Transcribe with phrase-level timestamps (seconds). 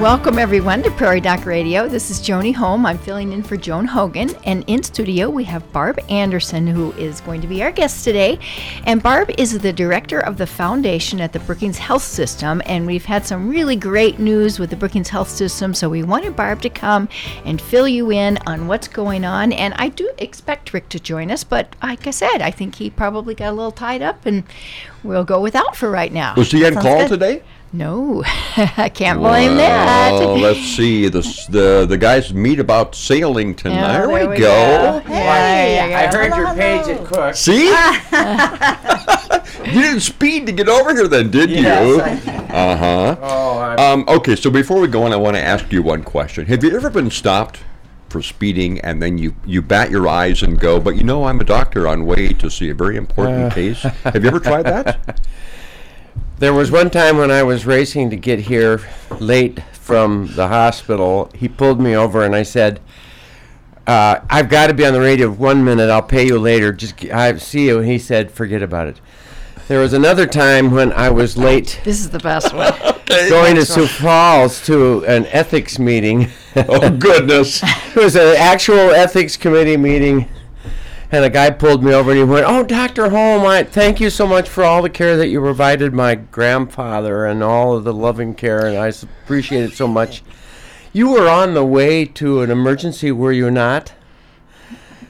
[0.00, 1.88] Welcome, everyone, to Prairie Doc Radio.
[1.88, 2.84] This is Joni Holm.
[2.84, 4.28] I'm filling in for Joan Hogan.
[4.44, 8.38] And in studio, we have Barb Anderson, who is going to be our guest today.
[8.84, 12.60] And Barb is the director of the foundation at the Brookings Health System.
[12.66, 15.72] And we've had some really great news with the Brookings Health System.
[15.72, 17.08] So we wanted Barb to come
[17.46, 19.50] and fill you in on what's going on.
[19.54, 21.42] And I do expect Rick to join us.
[21.42, 24.44] But like I said, I think he probably got a little tied up, and
[25.02, 26.34] we'll go without for right now.
[26.36, 27.42] Was he on call today?
[27.72, 28.22] No,
[28.56, 30.12] I can't blame that.
[30.12, 31.08] Let's see.
[31.08, 31.20] The,
[31.50, 33.74] the the guys meet about sailing tonight.
[33.76, 35.00] Yeah, there, there we we go.
[35.04, 35.12] go.
[35.12, 37.02] Hey, I heard Hello, your page hello.
[37.02, 37.34] at Cook.
[37.34, 37.66] See?
[39.74, 41.66] you didn't speed to get over here then, did you?
[41.68, 43.16] Uh huh.
[43.20, 46.02] Oh, I'm, Um, okay, so before we go on, I want to ask you one
[46.04, 46.46] question.
[46.46, 47.58] Have you ever been stopped
[48.08, 51.40] for speeding and then you, you bat your eyes and go, but you know, I'm
[51.40, 53.82] a doctor on way to see a very important case?
[53.82, 55.20] Have you ever tried that?
[56.38, 58.80] there was one time when I was racing to get here
[59.20, 61.30] late from the hospital.
[61.34, 62.80] He pulled me over and I said,
[63.86, 65.30] uh, "I've got to be on the radio.
[65.30, 66.72] One minute, I'll pay you later.
[66.72, 69.00] Just g- I see you." And he said, "Forget about it."
[69.68, 72.72] There was another time when I was late This is the best one.
[73.28, 76.28] going to Sioux Falls to an ethics meeting.
[76.54, 77.62] oh, goodness.
[77.96, 80.28] It was an actual ethics committee meeting,
[81.16, 84.10] and a guy pulled me over and he went, "Oh, Doctor Holm, I thank you
[84.10, 87.92] so much for all the care that you provided my grandfather and all of the
[87.94, 88.88] loving care, and I
[89.24, 90.22] appreciate it so much."
[90.92, 93.92] You were on the way to an emergency, were you not?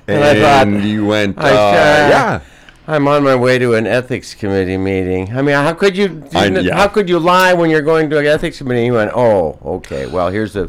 [0.08, 2.41] And, I thought- you went, uh, I, uh, yeah.
[2.88, 5.36] I'm on my way to an ethics committee meeting.
[5.36, 6.22] I mean, how could you?
[6.34, 6.76] I- yeah.
[6.76, 8.84] How could you lie when you're going to an ethics committee?
[8.84, 10.06] He went, "Oh, okay.
[10.06, 10.68] Well, here's a,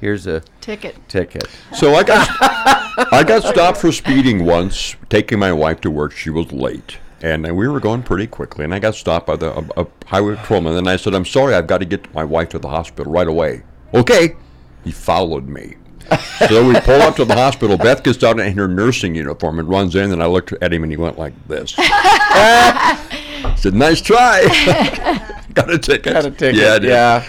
[0.00, 0.96] here's a Ticket.
[1.08, 2.28] ticket." So I got
[3.12, 6.12] I got stopped for speeding once, taking my wife to work.
[6.12, 8.64] She was late, and we were going pretty quickly.
[8.64, 10.76] And I got stopped by the a, a highway patrolman.
[10.76, 13.28] And I said, "I'm sorry, I've got to get my wife to the hospital right
[13.28, 13.62] away."
[13.94, 14.36] Okay,
[14.84, 15.76] he followed me.
[16.48, 17.76] so we pull up to the hospital.
[17.78, 20.10] Beth gets out in her nursing uniform and runs in.
[20.12, 21.74] And I looked at him, and he went like this.
[21.78, 26.12] I said, "Nice try." got a ticket.
[26.12, 26.56] Got a ticket.
[26.56, 26.88] Yeah, I did.
[26.90, 27.24] yeah.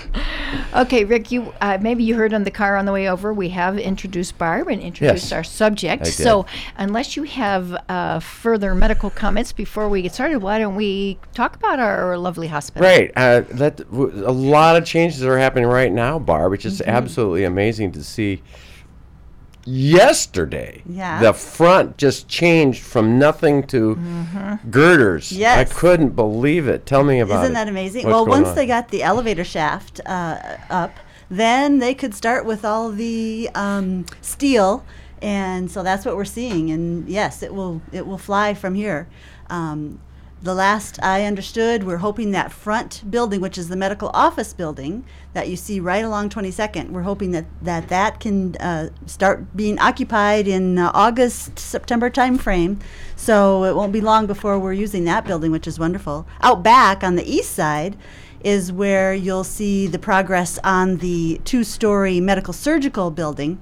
[0.76, 3.34] Okay, Rick, you uh, maybe you heard on the car on the way over.
[3.34, 6.04] We have introduced Barb and introduced Yes, our subject.
[6.04, 6.10] I.
[6.10, 6.46] So,
[6.78, 11.56] unless you have uh, further medical comments before we get started, why don't we talk
[11.56, 12.88] about our lovely hospital?
[12.88, 13.12] Right.
[13.16, 16.54] Uh, that w- a lot of changes are happening right now, Barb.
[16.54, 16.90] It's just Mm-hmm.
[16.90, 18.42] absolutely amazing to see.
[19.66, 21.20] Yesterday, Yeah.
[21.22, 23.96] the front just changed from nothing to
[24.70, 25.30] girders.
[25.32, 25.40] Mm-hmm.
[25.40, 25.72] Yes.
[25.72, 26.86] I couldn't believe it.
[26.86, 27.44] Tell me about it.
[27.44, 28.06] Isn't that amazing?
[28.06, 28.56] What's well, once on?
[28.56, 30.92] they got the elevator shaft uh, up,
[31.30, 34.84] then they could start with all the um, steel,
[35.22, 36.72] and so that's what we're seeing.
[36.72, 39.08] And yes, it will it will fly from here.
[39.50, 40.00] Um,
[40.42, 45.06] the last I understood, we're hoping that front building, which is the medical office building
[45.34, 49.78] that you see right along 22nd, we're hoping that that, that can uh, start being
[49.80, 52.82] occupied in uh, August, September timeframe.
[53.16, 56.28] So it won't be long before we're using that building, which is wonderful.
[56.42, 57.96] Out back on the east side
[58.44, 63.60] is where you'll see the progress on the two story medical surgical building.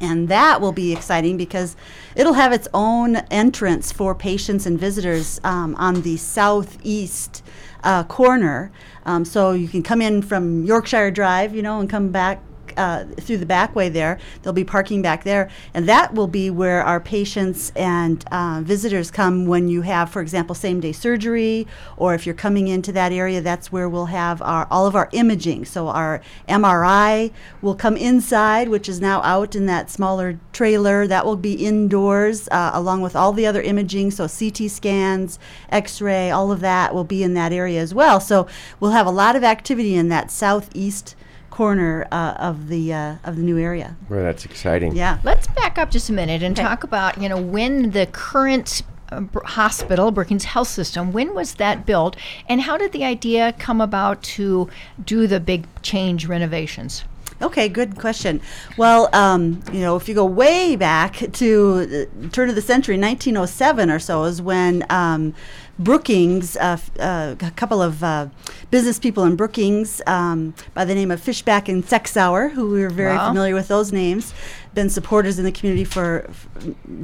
[0.00, 1.76] And that will be exciting because
[2.16, 7.44] it'll have its own entrance for patients and visitors um, on the southeast
[7.84, 8.72] uh, corner.
[9.04, 12.42] Um, so you can come in from Yorkshire Drive, you know, and come back
[12.76, 14.18] uh, through the back way there.
[14.42, 15.50] There'll be parking back there.
[15.74, 20.22] And that will be where our patients and uh, visitors come when you have, for
[20.22, 21.66] example, same day surgery,
[21.96, 25.08] or if you're coming into that area, that's where we'll have our, all of our
[25.12, 25.64] imaging.
[25.64, 27.32] So our MRI
[27.62, 31.06] will come inside, which is now out in that smaller trailer.
[31.06, 34.10] That will be indoors, uh, along with all the other imaging.
[34.10, 35.38] So CT scans,
[35.70, 38.20] X ray, all of that will be in that area as well.
[38.20, 38.46] So
[38.78, 41.16] we'll have a lot of activity in that southeast
[41.60, 43.94] corner uh, of the uh, of the new area.
[44.08, 44.96] Well, that's exciting.
[44.96, 45.18] Yeah.
[45.24, 46.66] Let's back up just a minute and Okay.
[46.66, 48.80] talk about you know when the current
[49.12, 52.16] uh, hospital, Brookings Health System, when was that built,
[52.48, 54.70] and how did the idea come about to
[55.04, 57.04] do the big change renovations?
[57.42, 58.40] Okay, good question.
[58.76, 62.96] Well, um, you know, if you go way back to the turn of the century,
[62.98, 65.34] 1907 or so, is when um,
[65.78, 68.28] Brookings, uh, f- uh, a couple of uh,
[68.70, 73.16] business people in Brookings um, by the name of Fishback and Sexauer, who we're very
[73.16, 73.28] Wow.
[73.28, 74.34] familiar with those names,
[74.74, 76.46] been supporters in the community for f-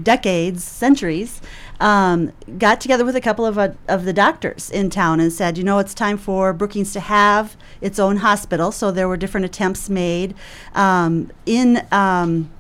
[0.03, 1.41] decades, centuries,
[1.81, 5.59] um, got together with a couple of, uh, of the doctors in town and said,
[5.59, 8.73] you know, it's time for Brookings to have its own hospital.
[8.73, 10.35] So there were different attempts made.
[10.75, 12.51] Um, in um,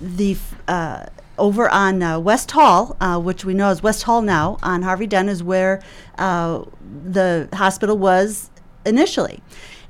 [0.00, 0.36] the
[0.68, 1.06] uh,
[1.38, 5.06] over on uh, West Hall, uh, which we know as West Hall now, on Harvey
[5.06, 5.82] Dunn is where
[6.18, 6.64] uh,
[7.04, 8.50] the hospital was
[8.86, 9.42] initially.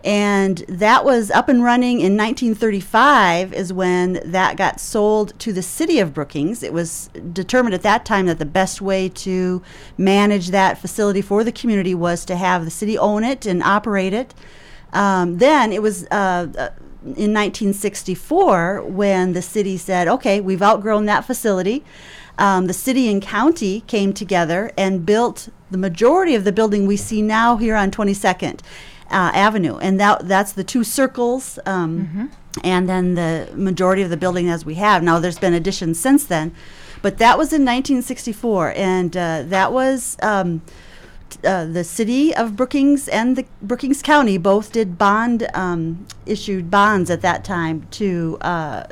[0.05, 5.63] And that was up and running in 1935 is when that got sold to the
[5.63, 6.63] city of Brookings.
[6.63, 9.63] It was determined at that time that the best way to
[9.97, 14.13] manage that facility for the community was to have the city own it and operate
[14.13, 14.35] it.
[14.93, 16.69] Um, then it was uh, uh,
[17.03, 21.83] in 1964 when the city said, okay, we've outgrown that facility.
[22.37, 26.99] Um, the city and county came together and built the majority of the building we
[26.99, 28.61] see now here on 22nd
[29.15, 31.59] uh, Avenue, and that that's the two circles.
[31.67, 32.31] Um,
[32.63, 35.19] And then the majority of the building as we have now.
[35.19, 36.53] There's been additions since then,
[37.03, 40.63] but that was in 1964, and uh, that was um,
[41.43, 47.11] uh, the city of Brookings and the Brookings County both did bond um, issued bonds
[47.11, 48.85] at that time to uh,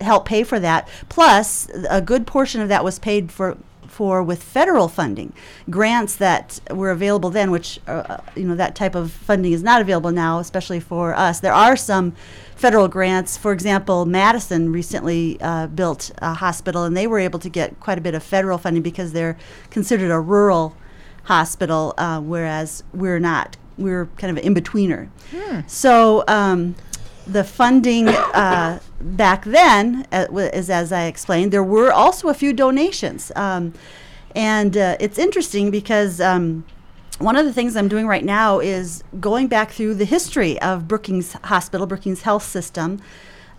[0.00, 0.88] help pay for that.
[1.08, 3.56] Plus, a good portion of that was paid for
[3.98, 5.32] for with federal funding,
[5.68, 9.60] grants that were available then, which uh, uh, you know that type of funding is
[9.60, 11.40] not available now, especially for us.
[11.40, 12.12] There are some
[12.54, 13.36] federal grants.
[13.36, 17.98] For example, Madison recently uh, built a hospital, and they were able to get quite
[17.98, 19.36] a bit of federal funding because they're
[19.70, 20.76] considered a rural
[21.24, 23.56] hospital, uh, whereas we're not.
[23.78, 25.08] We're kind of an in betweener.
[25.66, 26.76] So um,
[27.28, 32.52] the funding uh, back then, uh, is as I explained, there were also a few
[32.52, 33.74] donations, um,
[34.34, 36.20] and uh, it's interesting because.
[36.20, 36.64] Um,
[37.18, 40.86] one of the things I'm doing right now is going back through the history of
[40.86, 43.02] Brookings Hospital, Brookings Health System,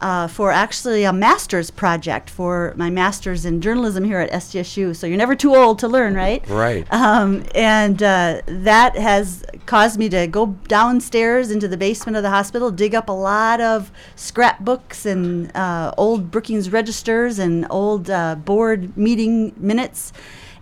[0.02, 4.96] uh, for actually a master's project for my master's in journalism here at SDSU.
[4.96, 6.48] So you're never too old to learn, right?
[6.48, 6.88] Right.
[6.92, 12.30] Um, and uh, that has caused me to go downstairs into the basement of the
[12.32, 18.34] hospital, dig up a lot of scrapbooks and uh, old Brookings registers and old uh,
[18.34, 20.12] board meeting minutes.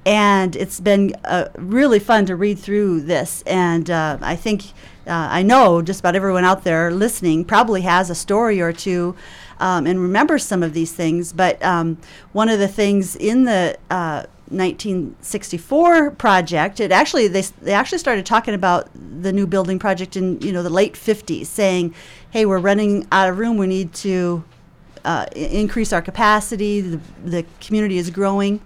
[0.06, 3.44] And it's been uh, really fun to read through this.
[3.48, 4.66] And uh, I think,
[5.08, 9.16] uh, I know just about everyone out there listening probably has a story or two
[9.62, 11.32] um, and remembers some of these things.
[11.32, 11.98] But um,
[12.34, 18.26] one of the things in the uh, 1964 project, it actually they, they actually started
[18.26, 21.94] talking about the new building project in you know the late 50s, saying,
[22.32, 23.58] "Hey, we're running out of room.
[23.58, 24.44] We need to
[25.06, 26.82] uh, increase our capacity.
[26.82, 28.62] The, the community is growing."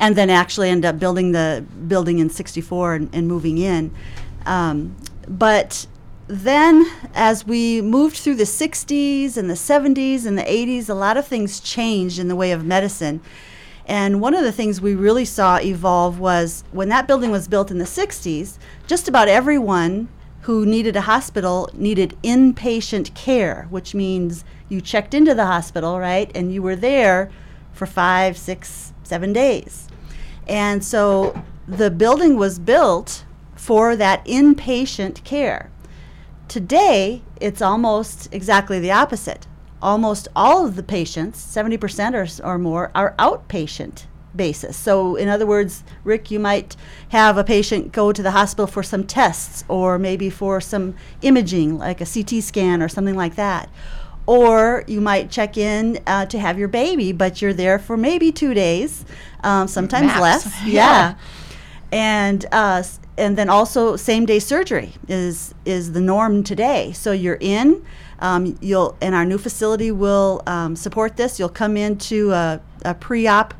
[0.00, 3.94] and then actually end up building the building in 64 and, and moving in.
[4.46, 4.96] Um,
[5.28, 5.86] but
[6.26, 11.16] then, as we moved through the 60s and the 70s and the 80s, a lot
[11.16, 13.20] of things changed in the way of medicine.
[13.90, 17.72] And one of the things we really saw evolve was when that building was built
[17.72, 18.56] in the 60s,
[18.86, 20.08] just about everyone
[20.42, 26.30] who needed a hospital needed inpatient care, which means you checked into the hospital, right?
[26.36, 27.32] And you were there
[27.72, 29.88] for five, six, seven days.
[30.46, 33.24] And so the building was built
[33.56, 35.68] for that inpatient care.
[36.46, 39.48] Today, it's almost exactly the opposite.
[39.82, 44.04] Almost all of the patients, 70% or, or more, are outpatient
[44.34, 44.76] basis.
[44.76, 46.76] So, in other words, Rick, you might
[47.08, 51.78] have a patient go to the hospital for some tests or maybe for some imaging,
[51.78, 53.68] like a CT scan or something like that.
[54.26, 58.30] Or you might check in uh, to have your baby, but you're there for maybe
[58.30, 59.04] two days,
[59.42, 60.20] um, sometimes Max.
[60.20, 60.60] less.
[60.64, 60.72] Yeah.
[60.72, 61.14] yeah
[61.92, 62.82] and uh,
[63.20, 66.90] and then also same day surgery is is the norm today.
[66.92, 67.84] So you're in,
[68.18, 71.38] um, you'll and our new facility will um, support this.
[71.38, 73.54] You'll come into a, a pre-op.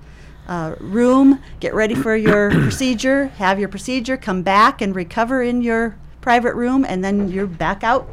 [0.48, 5.62] Uh, room, get ready for your procedure, have your procedure, come back and recover in
[5.62, 8.08] your private room, and then you're back out,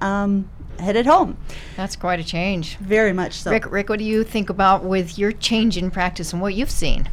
[0.00, 0.50] um,
[0.80, 1.36] headed home.
[1.76, 2.76] That's quite a change.
[2.78, 3.52] Very much so.
[3.52, 6.72] Rick, Rick, what do you think about with your change in practice and what you've
[6.72, 7.08] seen?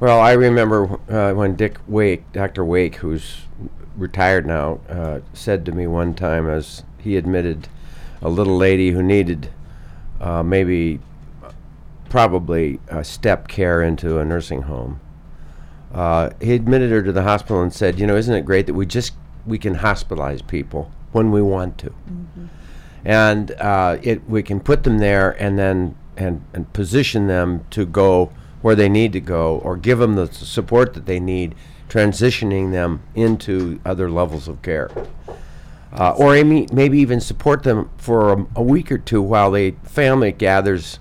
[0.00, 2.64] Well, I remember uh, when Dick Wake, Dr.
[2.64, 3.42] Wake, who's
[3.96, 7.68] retired now, uh, said to me one time as he admitted
[8.22, 9.50] a little lady who needed
[10.18, 11.00] uh, maybe,
[12.08, 15.00] probably step care into a nursing home.
[15.92, 18.74] Uh, he admitted her to the hospital and said, "You know, isn't it great that
[18.74, 19.12] we just
[19.46, 21.92] we can hospitalize people when we want to,
[23.04, 27.84] and uh, it we can put them there and then and and position them to
[27.84, 28.30] go
[28.62, 31.54] where they need to go or give them the support that they need,
[31.88, 34.90] transitioning them into other levels of care."
[35.92, 39.74] Uh, or maybe, maybe even support them for a, a week or two while the
[39.82, 41.00] family gathers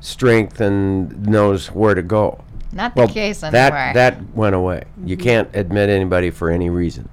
[0.00, 2.44] strength and knows where to go.
[2.72, 3.70] Not the case anymore.
[3.70, 4.84] that that went away.
[5.02, 7.08] You can't admit anybody for any reason.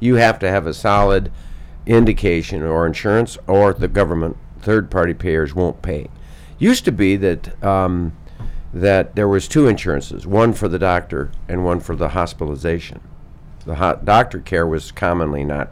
[0.00, 1.30] You have to have a solid
[1.86, 6.08] indication, or insurance, or the government, third-party payers won't pay.
[6.58, 8.16] Used to be that um,
[8.72, 13.00] that there was two insurances, one for the doctor and one for the hospitalization.
[13.64, 15.70] The doctor care was commonly not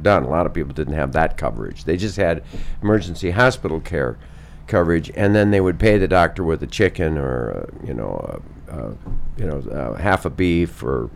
[0.00, 0.24] done.
[0.24, 1.84] A lot of people didn't have that coverage.
[1.84, 2.42] They just had
[2.82, 4.18] emergency hospital care
[4.66, 8.40] coverage, and then they would pay the doctor with a chicken or uh, you know,
[8.70, 8.94] uh, uh,
[9.36, 11.10] you know, uh, half a beef or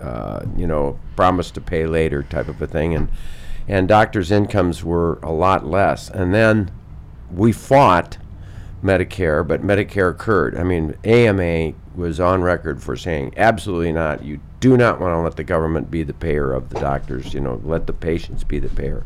[0.00, 3.08] uh, you know, promise to pay later type of a thing, and
[3.68, 6.10] and doctors' incomes were a lot less.
[6.10, 6.70] And then
[7.30, 8.18] we fought
[8.82, 10.56] Medicare, but Medicare occurred.
[10.56, 14.24] I mean, AMA was on record for saying absolutely not.
[14.24, 17.32] You do not want to let the government be the payer of the doctors.
[17.32, 19.04] You know, let the patients be the payer.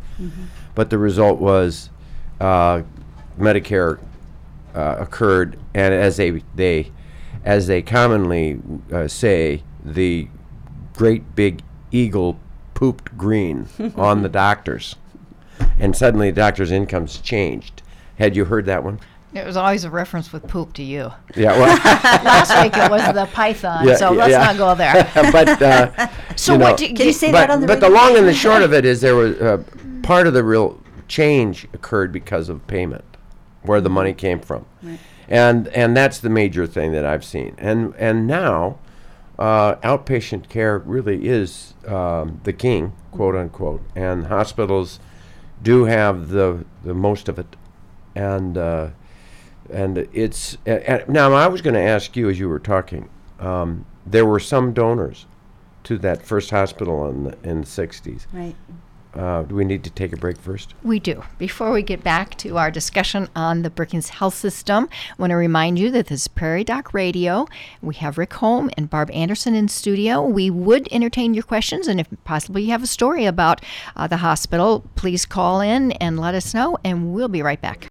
[0.75, 1.91] But the result was
[2.41, 2.83] uh,
[3.39, 3.99] Medicare
[4.75, 6.93] uh, occurred, and as they they
[7.45, 8.61] as they commonly
[8.93, 10.29] uh, say, the
[10.95, 12.39] great big eagle
[12.75, 14.97] pooped green on the doctors,
[15.79, 17.83] and suddenly the doctors' incomes changed.
[18.19, 18.99] Had you heard that one?
[19.37, 21.13] It was always a reference with poop to you.
[21.35, 21.53] Yeah.
[21.59, 21.77] Well,
[22.25, 24.39] Last week it was the python, Yeah, so yeah, let's yeah.
[24.39, 25.11] not go there.
[25.33, 27.81] but uh, So you what know, do- Can you say but, that on the but
[27.81, 27.99] the radio?
[28.03, 29.63] long and the short of it is there was uh,
[30.03, 33.05] part of the real change occurred because of payment,
[33.63, 34.65] where the money came from,
[35.29, 37.55] and and that's the major thing that I've seen.
[37.59, 38.79] And and now,
[39.39, 44.99] uh, outpatient care really is um, the king, quote unquote, and hospitals
[45.63, 47.55] do have the the most of it,
[48.15, 48.57] and.
[48.57, 48.89] Uh,
[49.71, 53.09] and it's a- a- now I was going to ask you as you were talking.
[53.41, 55.27] Um, there were some donors
[55.85, 58.27] to that first hospital in the, in the 60s.
[58.33, 58.55] Right.
[59.15, 60.75] Uh, do we need to take a break first?
[60.83, 61.25] We do.
[61.39, 65.37] Before we get back to our discussion on the Brookings Health System, I want to
[65.37, 67.47] remind you that this is Prairie Doc Radio.
[67.81, 70.21] We have Rick Holm and Barb Anderson in studio.
[70.23, 73.63] We would entertain your questions, and if possibly you have a story about
[73.97, 77.89] uh, the hospital, please call in and let us know, and we'll be right back.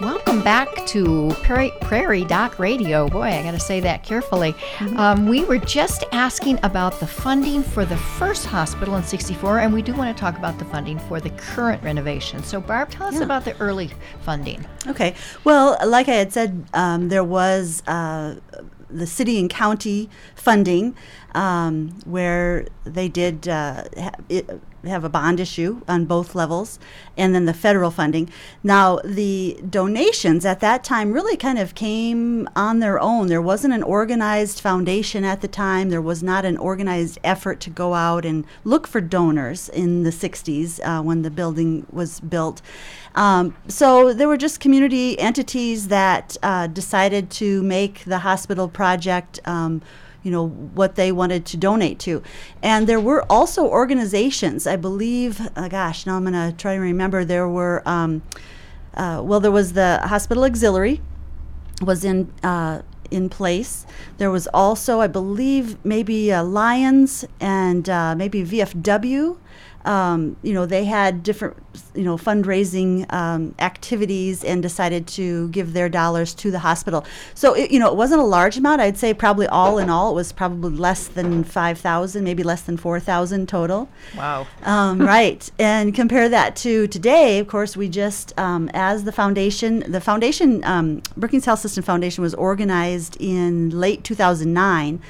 [0.00, 3.08] Welcome back to Prairie, Doc Radio.
[3.08, 4.52] Boy, I got to say that carefully.
[4.96, 9.72] Um, we were just asking about the funding for the first hospital in 64, and
[9.72, 12.42] we do want to talk about the funding for the current renovation.
[12.42, 14.66] So, Barb, tell us about the early funding.
[14.88, 15.14] Okay.
[15.44, 18.34] Well, like I had said, um, there was uh,
[18.90, 20.96] the city and county funding
[21.36, 23.84] um, where they did uh,
[24.28, 26.78] it, have a bond issue on both levels,
[27.16, 28.30] and then the federal funding.
[28.62, 33.28] Now, the donations at that time really kind of came on their own.
[33.28, 35.90] There wasn't an organized foundation at the time.
[35.90, 40.10] There was not an organized effort to go out and look for donors in the
[40.10, 42.62] 60s uh, when the building was built.
[43.14, 49.40] Um, so there were just community entities that uh, decided to make the hospital project.
[49.44, 49.82] Um,
[50.24, 52.22] you know what they wanted to donate to,
[52.62, 54.66] and there were also organizations.
[54.66, 57.24] I believe, uh, gosh, now I'm going to try to remember.
[57.24, 58.22] There were, um,
[58.94, 61.00] uh, well, there was the hospital auxiliary,
[61.80, 63.86] was in uh, in place.
[64.18, 69.38] There was also, I believe, maybe uh, Lions and uh, maybe VFW.
[69.84, 71.56] Um, you know, they had different,
[71.94, 77.04] you know, fundraising um, activities and decided to give their dollars to the hospital.
[77.34, 78.80] So, it, you know, it wasn't a large amount.
[78.80, 82.62] I'd say probably all in all, it was probably less than five thousand, maybe less
[82.62, 83.88] than four thousand total.
[84.16, 84.46] Wow.
[84.62, 85.50] Um, right.
[85.58, 90.64] And compare that to today, of course, we just, um, as the foundation, the foundation,
[90.64, 95.00] um, Brookings Health System Foundation was organized in late 2009.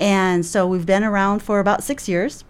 [0.00, 2.44] And so we've been around for about six years.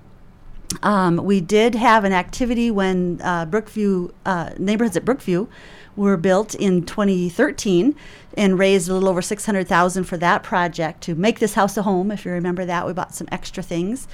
[0.83, 5.49] Um, we did have an activity when uh, Brookview, uh, neighborhoods at Brookview
[5.97, 7.95] were built in 2013
[8.37, 12.11] and raised a little over 600000 for that project to make this house a home.
[12.11, 14.09] If you remember that, we bought some extra things.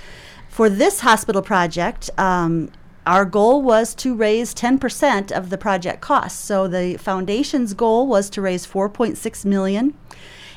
[0.49, 2.71] For this hospital project, um,
[3.07, 6.38] our goal was to raise 10% of the project costs.
[6.38, 9.95] So the foundation's goal was to raise 4.6 million.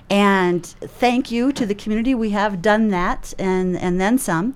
[0.10, 2.14] And thank you to the community.
[2.14, 4.56] We have done that and, and then some.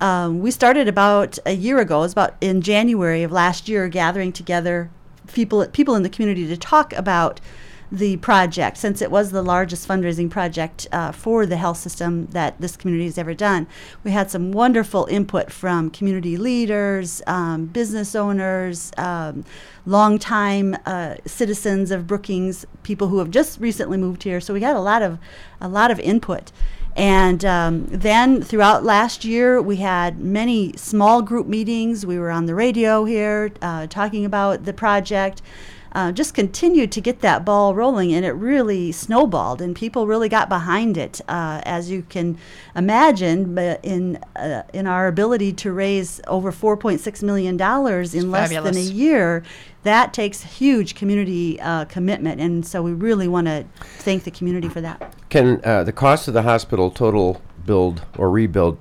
[0.00, 3.88] Um, we started about a year ago, it was about in January of last year,
[3.88, 4.90] gathering together
[5.32, 7.40] people people in the community to talk about
[7.92, 12.60] the project, since it was the largest fundraising project uh, for the health system that
[12.60, 13.66] this community has ever done.
[14.04, 19.44] We had some wonderful input from community leaders, um, business owners, um,
[19.86, 24.40] longtime uh, citizens of Brookings, people who have just recently moved here.
[24.40, 25.18] So we had a lot of
[25.60, 26.52] a lot of input.
[26.96, 32.04] And um, then throughout last year, we had many small group meetings.
[32.04, 35.40] We were on the radio here uh, talking about the project.
[35.92, 40.28] Uh, just continued to get that ball rolling, and it really snowballed, and people really
[40.28, 41.20] got behind it.
[41.26, 42.38] Uh, as you can
[42.76, 48.50] imagine, but in uh, in our ability to raise over 4.6 million dollars in less
[48.50, 49.42] than a year,
[49.82, 53.64] that takes huge community uh, commitment, and so we really want to
[53.98, 55.14] thank the community for that.
[55.30, 58.78] Can uh, the cost of the hospital total build or rebuild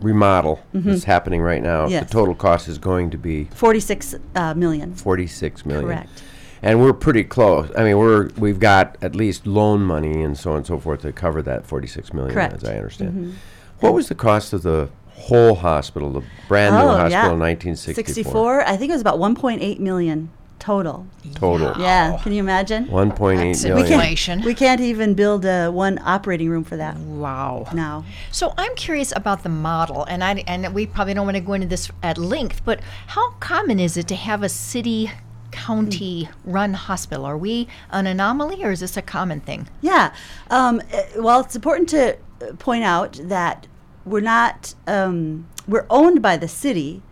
[0.00, 2.04] remodel that's happening right now, Yes.
[2.06, 4.94] the total cost is going to be 46 uh, million.
[4.94, 5.86] 46 million.
[5.86, 6.22] Correct.
[6.62, 7.70] And we're pretty close.
[7.76, 11.02] I mean, we're we've got at least loan money and so on and so forth
[11.02, 12.54] to cover that 46 million, Correct.
[12.54, 13.36] as I understand.
[13.80, 17.32] What was the cost of the whole hospital, the brand new Oh, hospital yeah.
[17.32, 18.04] in 1964?
[18.04, 21.06] 64, I think it was about 1.8 million total.
[21.34, 21.72] Total.
[21.80, 22.86] Yeah, can you imagine?
[22.86, 23.86] 1.8 That's million.
[23.92, 24.42] inflation.
[24.42, 27.66] We can't even build uh, one operating room for that Wow.
[27.72, 28.04] now.
[28.32, 31.52] So I'm curious about the model, and I and we probably don't want to go
[31.52, 35.10] into this at length, but how common is it to have a city
[35.52, 37.24] county run hospital?
[37.24, 39.68] Are we an anomaly or is this a common thing?
[39.80, 40.12] Yeah.
[40.50, 43.66] Um, eh, well, it's important to uh, point out that
[44.08, 47.02] we're not, um, we're owned by the city,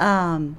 [0.00, 0.56] um,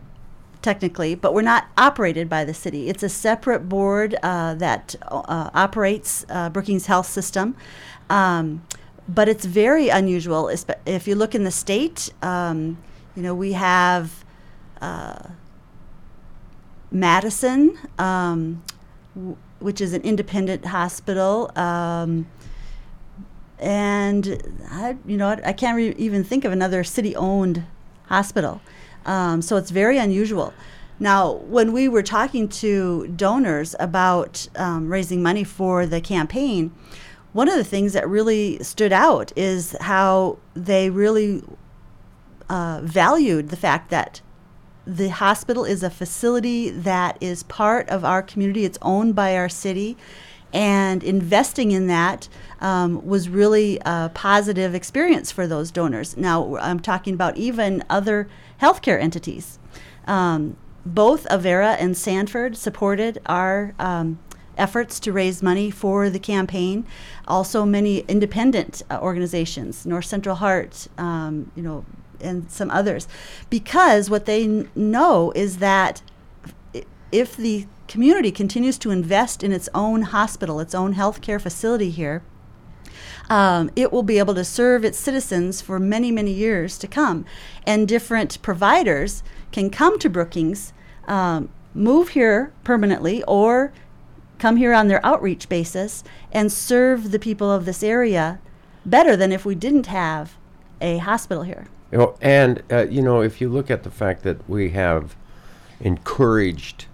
[0.62, 2.89] technically, but we're not operated by the city.
[2.89, 7.55] It's a separate board uh, that uh, operates uh, Brookings Health System.
[8.09, 8.65] Um,
[9.07, 10.50] but it's very unusual.
[10.86, 12.77] If you look in the state, um,
[13.15, 14.24] you know, we have
[16.91, 18.63] Madison, um,
[19.15, 21.51] w- which is an independent hospital.
[21.55, 22.27] Um,
[23.60, 27.66] and I, you know, what, I can't re- even think of another city-owned
[28.08, 28.62] hospital.
[29.06, 30.54] Um, so it's very unusual.
[31.00, 36.72] Now, when we were talking to donors about um, raising money for the campaign,
[37.32, 41.44] one of the things that really stood out is how they really
[42.50, 44.22] uh, valued the fact that
[44.86, 48.66] the hospital is a facility that is part of our community.
[48.66, 49.96] It's owned by our city.
[50.51, 52.27] And investing in that
[52.60, 56.18] um, was really a positive experience for those donors.
[56.18, 58.27] Now, I'm talking about even other
[58.62, 59.60] healthcare entities.
[60.08, 64.18] Um, both Avera and Sanford supported our um,
[64.58, 66.86] efforts to raise money for the campaign.
[67.27, 71.85] Also, many independent uh, organizations, North Central Heart, um, you know,
[72.22, 73.07] and some others,
[73.50, 76.01] because what they n- know is that
[77.12, 82.22] if the community continues to invest in its own hospital, its own healthcare facility here,
[83.30, 87.25] um, it will be able to serve its citizens for many, many years to come.
[87.66, 90.72] And different providers can come to Brookings,
[91.08, 93.74] um, move here permanently, or
[94.38, 98.40] come here on their outreach basis and serve the people of this area
[98.86, 100.38] better than if we didn't have
[100.80, 101.66] a hospital here.
[101.92, 105.16] You know, and uh, you know, if you look at the fact that we have
[105.80, 106.86] encouraged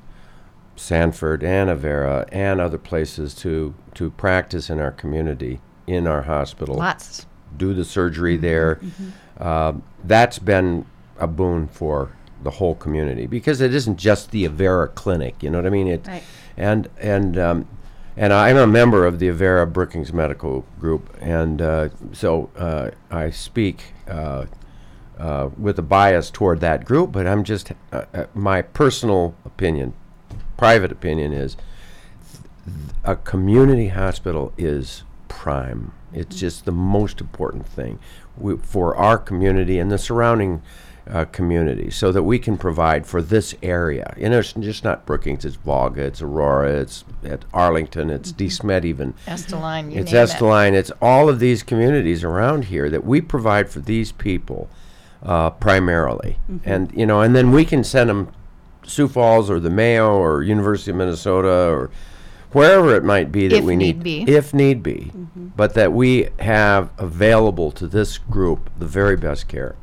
[0.76, 6.76] Sanford and Avera and other places to to practice in our community, in our hospital,
[6.76, 7.26] Lots.
[7.56, 8.80] do the surgery there,
[9.40, 10.86] uh, that's been
[11.18, 12.12] a boon for
[12.44, 15.42] the whole community because it isn't just the Avera clinic.
[15.42, 15.88] You know what I mean?
[15.88, 16.24] It, Right.
[16.58, 17.68] And and um,
[18.18, 23.30] and I'm a member of the Avera Brookings Medical Group, and uh, so uh, I
[23.30, 24.46] speak uh,
[25.18, 27.12] uh, with a bias toward that group.
[27.12, 29.94] But I'm just uh, my personal opinion,
[30.58, 31.58] private opinion is
[33.04, 35.92] a community hospital is prime.
[36.14, 38.00] It's just the most important thing
[38.38, 40.62] we, for our community and the surrounding
[41.10, 44.14] uh, community so that we can provide for this area.
[44.18, 48.86] You know, it's just not Brookings, it's Volga, it's Aurora, it's at Arlington, it's DeSmet
[48.86, 49.14] even.
[49.28, 50.30] Estelline, you It's name it.
[50.30, 50.74] Estelline.
[50.74, 54.70] It's all of these communities around here that we provide for these people
[55.22, 58.32] uh, primarily, and you know, and then we can send them
[58.86, 61.90] Sioux Falls or the Mayo or University of Minnesota or
[62.52, 64.32] wherever it might be that If we need need, be.
[64.32, 65.12] if need be,
[65.56, 69.76] but that we have available to this group the very best care.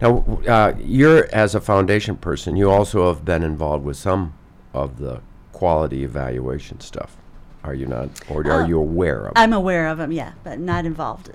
[0.00, 4.32] Now, uh, you're as a foundation person, you also have been involved with some
[4.72, 5.20] of the
[5.52, 7.16] quality evaluation stuff.
[7.62, 9.32] Are you not, or are Uh, you aware of?
[9.32, 9.38] it?
[9.38, 11.30] I'm aware of them, yeah, but not involved.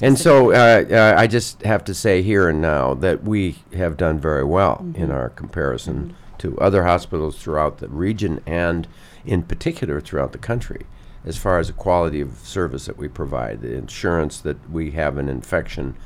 [0.00, 3.96] And so uh, uh, I just have to say here and now that we have
[3.96, 8.86] done very well in our comparison to other hospitals throughout the region and
[9.26, 10.86] in particular throughout the country
[11.24, 15.18] as far as the quality of service that we provide, the insurance that we have
[15.18, 15.96] an infection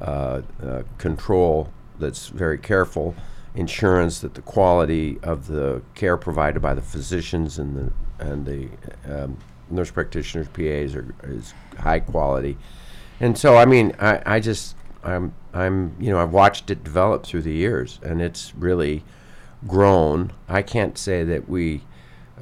[0.00, 3.14] uh, uh, control that's very careful,
[3.54, 7.92] insurance that the quality of the care provided by the physicians and the
[8.24, 8.68] and the
[9.06, 9.38] um,
[9.70, 12.58] nurse practitioners, PAs, are, is high quality.
[13.20, 17.24] And so, I mean, I, I just, I'm, I'm, you know, I've watched it develop
[17.24, 19.04] through the years, and it's really
[19.66, 20.32] grown.
[20.48, 21.82] I can't say that we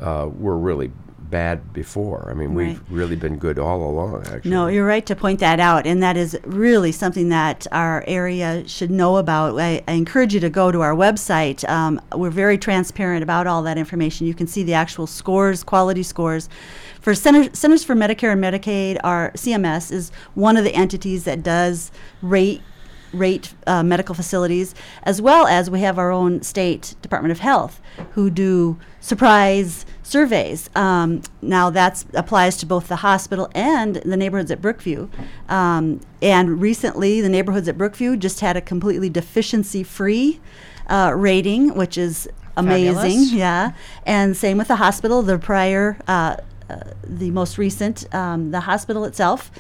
[0.01, 0.93] uh, were really
[1.31, 2.29] bad before.
[2.31, 4.51] I mean, we've really been good all along, actually.
[4.51, 8.67] No, you're right to point that out, and that is really something that our area
[8.67, 9.59] should know about.
[9.59, 11.69] I, I encourage you to go to our website.
[11.69, 14.27] Um, we're very transparent about all that information.
[14.27, 16.49] You can see the actual scores, quality scores.
[17.01, 21.43] For Center, Centers for Medicare and Medicaid, our CMS is one of the entities that
[21.43, 21.91] does
[22.23, 22.63] rate
[23.13, 27.81] rate uh, medical facilities, as well as we have our own state Department of Health
[28.13, 30.71] who do surprise surveys.
[30.75, 35.09] Um, now that applies to both the hospital and the neighborhoods at Brookview.
[35.49, 40.41] Um, and recently, the neighborhoods at Brookview just had a completely deficiency-free
[40.89, 42.95] uh, rating, which is amazing.
[42.95, 43.33] Fabulous.
[43.33, 43.73] Yeah,
[44.05, 45.23] and same with the hospital.
[45.23, 46.37] The prior, uh,
[46.69, 49.51] uh, the most recent, um, the hospital itself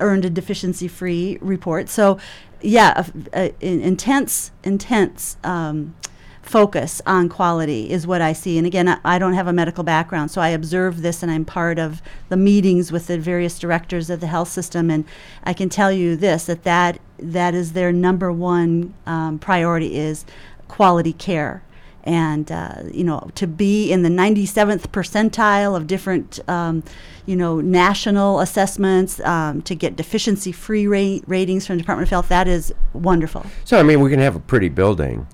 [0.00, 1.88] earned a deficiency-free report.
[1.88, 2.18] So,
[2.60, 5.36] yeah, a a- in- intense, intense.
[5.44, 5.94] Um,
[6.42, 8.56] focus on quality is what I see.
[8.56, 11.44] And again, I, I don't have a medical background, so I observe this and I'm
[11.44, 14.90] part of the meetings with the various directors of the health system.
[14.90, 15.04] And
[15.44, 20.24] I can tell you this that that, that is their number one um, priority is
[20.68, 21.62] quality care.
[22.04, 26.82] And uh, you know, to be in the 97th percentile of different, um,
[27.26, 32.28] you know, national assessments, um, to get deficiency-free rate ratings from the Department of Health,
[32.28, 33.44] that is wonderful.
[33.64, 35.26] So I mean, we can have a pretty building,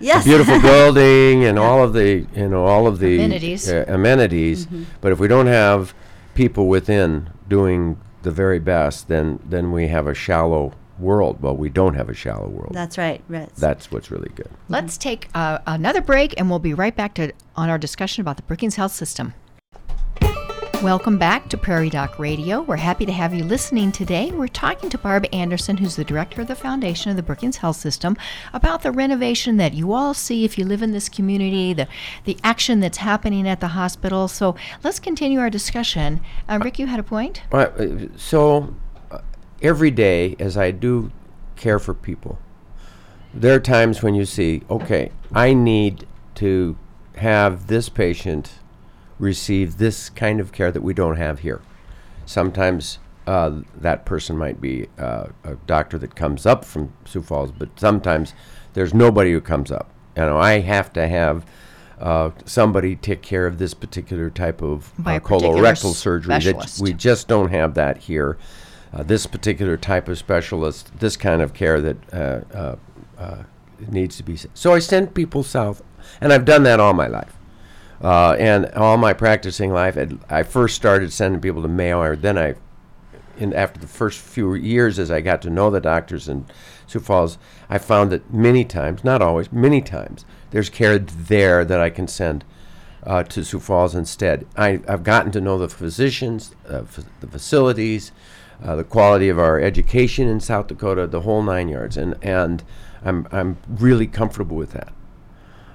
[0.00, 3.68] Yes, a beautiful building, and all of the you know all of the Amenities.
[3.70, 4.66] uh, amenities.
[5.02, 5.92] But if we don't have
[6.34, 11.42] people within doing the very best, then then we have a shallow world.
[11.42, 12.72] Well, we don't have a shallow world.
[12.72, 13.60] That's right, Ritz.
[13.60, 14.48] That's what's really good.
[14.68, 18.36] Let's take uh, another break and we'll be right back to on our discussion about
[18.36, 19.34] the Brookings Health System.
[20.82, 22.60] Welcome back to Prairie Doc Radio.
[22.60, 24.32] We're happy to have you listening today.
[24.32, 27.76] We're talking to Barb Anderson, who's the director of the foundation of the Brookings Health
[27.76, 28.16] System,
[28.52, 31.86] about the renovation that you all see if you live in this community, the,
[32.24, 34.26] the action that's happening at the hospital.
[34.26, 36.20] So let's continue our discussion.
[36.48, 37.42] Uh, Rick, you had a point?
[37.52, 37.68] Uh,
[38.16, 38.74] so
[39.62, 41.10] every day, as I do
[41.56, 42.38] care for people,
[43.32, 46.76] there are times when you see, okay, I need to
[47.16, 48.54] have this patient
[49.18, 51.62] receive this kind of care that we don't have here.
[52.26, 57.52] Sometimes uh, that person might be uh, a doctor that comes up from Sioux Falls,
[57.52, 58.34] but sometimes
[58.74, 59.90] there's nobody who comes up.
[60.16, 61.46] You know, I have to have
[62.00, 66.38] uh, somebody take care of this particular type of uh, colorectal surgery.
[66.40, 68.36] That we just don't have that here.
[68.92, 72.76] Uh, this particular type of specialist, this kind of care that uh, uh,
[73.18, 73.42] uh,
[73.88, 74.36] needs to be.
[74.52, 75.82] So I send people south,
[76.20, 77.34] and I've done that all my life.
[78.02, 79.96] And all my practicing life,
[80.28, 82.56] I first started sending people to Mayo, or then I,
[83.38, 86.44] in after the first few years, as I got to know the doctors in
[86.86, 87.38] Sioux Falls,
[87.70, 92.08] I found that many times, not always, many times, there's care there that I can
[92.08, 92.44] send
[93.04, 94.46] uh, to Sioux Falls instead.
[94.54, 98.12] I, I've gotten to know the physicians, uh, f- the facilities,
[98.64, 102.62] uh, the quality of our education in South Dakota, the whole nine yards, and and
[103.04, 104.92] I'm I'm really comfortable with that.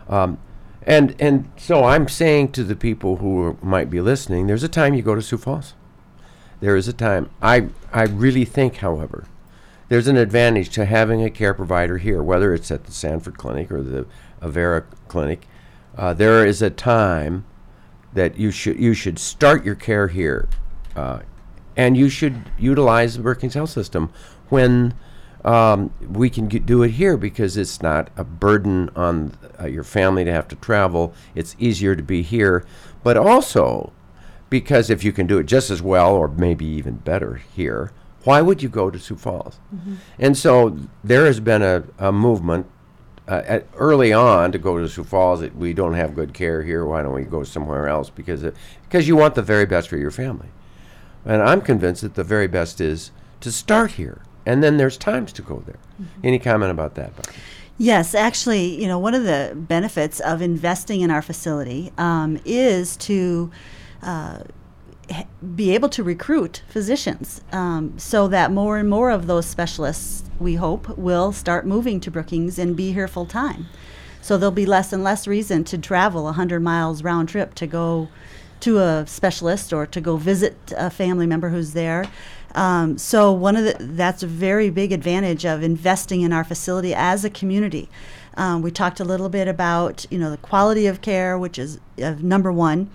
[0.07, 0.39] Um,
[0.83, 4.69] and and so I'm saying to the people who are, might be listening, there's a
[4.69, 5.73] time you go to Sioux Falls.
[6.59, 7.29] There is a time.
[7.41, 9.25] I I really think, however,
[9.89, 13.71] there's an advantage to having a care provider here, whether it's at the Sanford Clinic
[13.71, 14.05] or the
[14.41, 15.47] Avera Clinic.
[15.97, 17.45] Uh, there is a time
[18.13, 20.47] that you should you should start your care here,
[20.95, 21.19] uh,
[21.77, 24.11] and you should utilize the Brookings Health System
[24.49, 24.95] when
[25.45, 29.83] um, we can get, do it here because it's not a burden on uh, your
[29.83, 31.13] family to have to travel.
[31.35, 32.65] It's easier to be here,
[33.03, 33.93] but also
[34.49, 37.91] because if you can do it just as well or maybe even better here,
[38.23, 39.59] why would you go to Sioux Falls?
[40.19, 42.65] And so there has been a, a movement
[43.27, 45.41] uh, at, early on to go to Sioux Falls.
[45.41, 46.85] That we don't have good care here.
[46.85, 48.09] Why don't we go somewhere else?
[48.09, 48.43] Because
[48.83, 50.47] because you want the very best for your family.
[51.27, 53.11] And I'm convinced that the very best is
[53.41, 55.77] to start here, and then there's times to go there.
[56.23, 57.15] Any comment about that?
[57.15, 57.33] Barbara?
[57.77, 62.97] Yes, actually, you know, one of the benefits of investing in our facility um, is
[62.97, 63.51] to
[64.01, 64.39] uh,
[65.55, 70.55] be able to recruit physicians um, so that more and more of those specialists, we
[70.55, 73.67] hope, will start moving to Brookings and be here full time.
[74.21, 78.09] So there'll be less and less reason to travel 100 miles round trip to go
[78.61, 82.05] to a specialist or to go visit a family member who's there.
[82.55, 86.93] Um, so one of the that's a very big advantage of investing in our facility
[86.93, 87.89] as a community.
[88.35, 91.79] Um, we talked a little bit about you know the quality of care, which is
[92.01, 92.89] uh, number one,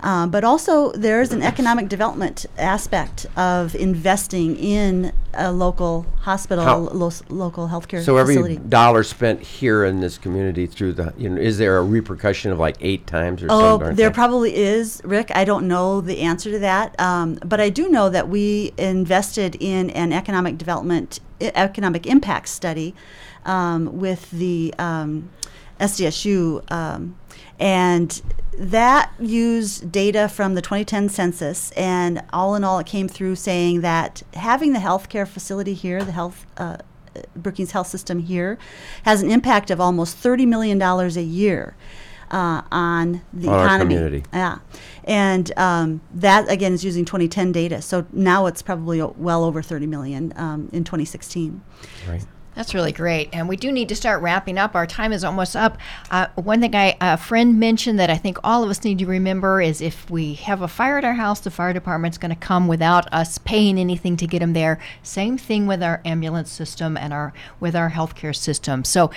[0.00, 6.78] um, but also there's an economic development aspect of investing in a local hospital, How-
[6.78, 8.56] lo- local healthcare So every facility.
[8.68, 12.58] dollar spent here in this community through the, you know, is there a repercussion of
[12.58, 13.66] like eight times or something?
[13.66, 13.96] Oh, something?
[13.96, 15.30] there probably is, Rick.
[15.34, 19.56] I don't know the answer to that, um, but I do know that we invested
[19.60, 22.94] in an economic development, e- economic impact study
[23.44, 25.30] um, with the um,
[25.80, 27.16] SDSU, um,
[27.58, 28.20] and
[28.58, 31.70] that used data from the 2010 census.
[31.72, 36.12] And all in all, it came through saying that having the healthcare facility here, the
[36.12, 36.78] health uh,
[37.34, 38.58] Brookings Health System here
[39.04, 41.74] has an impact of almost $30 million a year
[42.30, 43.94] uh, on the On our economy.
[43.94, 44.24] community.
[44.32, 44.58] Yeah.
[45.04, 47.80] And um, that, again, is using 2010 data.
[47.80, 51.62] So now it's probably o- well over 30 million um, in 2016.
[52.08, 52.24] Right.
[52.56, 53.28] That's really great.
[53.34, 54.74] And we do need to start wrapping up.
[54.74, 55.76] Our time is almost up.
[56.10, 59.06] Uh, one thing I, a friend mentioned that I think all of us need to
[59.06, 62.34] remember is if we have a fire at our house, the fire department's going to
[62.34, 64.80] come without us paying anything to get them there.
[65.02, 68.84] Same thing with our ambulance system and our with our healthcare system.
[68.84, 69.10] So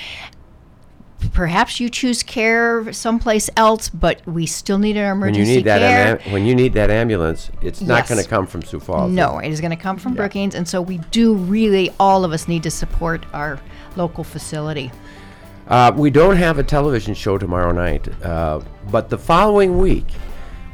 [1.34, 5.66] perhaps you choose care someplace else, but we still need our When emergency you need
[5.66, 6.20] that care.
[6.26, 8.10] am- when you need that ambulance, it's not Yes.
[8.10, 9.12] going to come from Sioux Falls.
[9.12, 12.32] No, it is going to come from Brookings, and so we do really, all of
[12.32, 13.60] us need to support our
[13.96, 14.92] local facility.
[15.68, 18.60] Uh, we don't have a television show tomorrow night, uh,
[18.92, 20.06] but the following week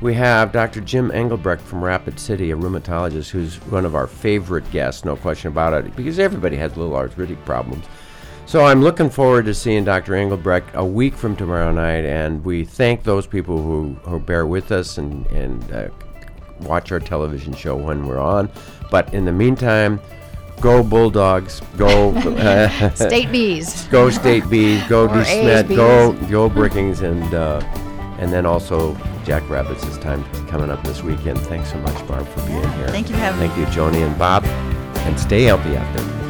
[0.01, 0.79] we have Dr.
[0.81, 5.49] Jim Engelbrecht from Rapid City, a rheumatologist who's one of our favorite guests, no question
[5.49, 7.85] about it, because everybody has little arthritic problems.
[8.47, 10.13] So I'm looking forward to seeing Dr.
[10.15, 14.71] Engelbrecht a week from tomorrow night, and we thank those people who, who bear with
[14.71, 15.87] us and, and uh,
[16.61, 18.51] watch our television show when we're on.
[18.91, 19.99] But in the meantime,
[20.61, 22.13] go Bulldogs, go.
[22.45, 23.87] Uh, State bees.
[23.91, 27.59] go State Bees, go DeSmet, go go Brookings, and uh,
[28.19, 31.39] and then also Jack Rabbits is time coming up this weekend.
[31.39, 32.87] Thanks so much, Barb, for being here.
[32.89, 33.47] Thank you for having me.
[33.47, 36.24] Thank you, Joni and Bob, and stay healthy out there.